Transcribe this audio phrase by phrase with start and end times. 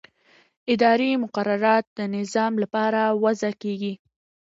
[0.73, 3.93] اداري مقررات د نظم لپاره وضع کېږي.